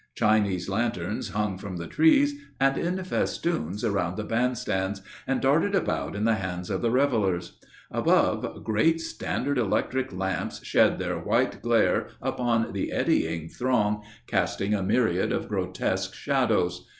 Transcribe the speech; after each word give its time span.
Chinese 0.15 0.67
lanterns 0.67 1.29
hung 1.29 1.59
from 1.59 1.77
the 1.77 1.85
trees 1.85 2.33
and 2.59 2.75
in 2.75 2.97
festoons 3.03 3.83
around 3.83 4.17
the 4.17 4.23
bandstands 4.25 4.99
and 5.27 5.41
darted 5.41 5.75
about 5.75 6.15
in 6.15 6.23
the 6.23 6.33
hands 6.33 6.71
of 6.71 6.81
the 6.81 6.89
revellers. 6.89 7.59
Above, 7.91 8.63
great 8.63 8.99
standard 8.99 9.59
electric 9.59 10.11
lamps 10.11 10.65
shed 10.65 10.97
their 10.97 11.19
white 11.19 11.61
glare 11.61 12.07
upon 12.19 12.73
the 12.73 12.91
eddying 12.91 13.47
throng 13.47 14.01
casting 14.25 14.73
a 14.73 14.81
myriad 14.81 15.31
of 15.31 15.47
grotesque 15.47 16.15
shadows. 16.15 16.87